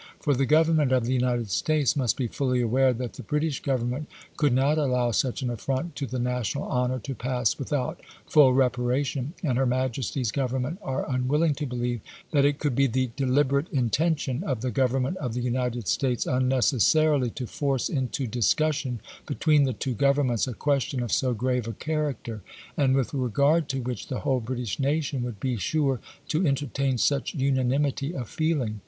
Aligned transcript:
For 0.19 0.33
the 0.33 0.47
Government 0.47 0.91
of 0.91 1.05
the 1.05 1.13
United 1.13 1.51
States 1.51 1.95
must 1.95 2.17
be 2.17 2.25
fully 2.25 2.59
aware 2.59 2.91
that 2.91 3.13
the 3.13 3.21
British 3.21 3.59
Government 3.61 4.09
could 4.35 4.51
not 4.51 4.79
allow 4.79 5.11
such 5.11 5.43
an 5.43 5.51
affront 5.51 5.95
to 5.97 6.07
the 6.07 6.17
national 6.17 6.63
honor 6.63 6.97
to 6.97 7.13
pass 7.13 7.59
without 7.59 8.01
full 8.25 8.51
reparation, 8.51 9.33
and 9.43 9.59
her 9.59 9.65
Majesty's 9.67 10.31
Govern 10.31 10.63
ment 10.63 10.79
are 10.81 11.07
unwilling 11.07 11.53
to 11.53 11.67
believe 11.67 12.01
that 12.31 12.45
it 12.45 12.57
could 12.57 12.73
be 12.73 12.87
the 12.87 13.09
deliber 13.15 13.59
ate 13.61 13.71
intention 13.71 14.43
of 14.43 14.61
the 14.61 14.71
Government 14.71 15.17
of 15.17 15.35
the 15.35 15.41
United 15.41 15.87
States 15.87 16.25
unnecessarily 16.25 17.29
to 17.29 17.45
force 17.45 17.87
into 17.87 18.25
discussion 18.25 19.01
between 19.27 19.65
the 19.65 19.71
two 19.73 19.93
Governments 19.93 20.47
a 20.47 20.55
question 20.55 21.03
of 21.03 21.11
so 21.11 21.35
grave 21.35 21.67
a 21.67 21.73
character, 21.73 22.41
and 22.75 22.95
with 22.95 23.13
regard 23.13 23.69
to 23.69 23.83
which 23.83 24.07
the 24.07 24.21
whole 24.21 24.39
British 24.39 24.79
nation 24.79 25.21
would 25.21 25.39
be 25.39 25.57
sure 25.57 25.99
to 26.27 26.47
entertain 26.47 26.97
such 26.97 27.35
unanimity 27.35 28.15
of 28.15 28.27
feeling. 28.27 28.79